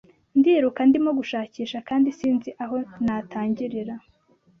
[0.37, 3.93] Ndiruka Ndimo gushakisha kandi sinzi aho natangirira